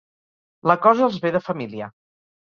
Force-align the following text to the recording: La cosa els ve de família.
La 0.71 0.75
cosa 0.85 1.03
els 1.07 1.19
ve 1.25 1.31
de 1.35 1.41
família. 1.49 1.91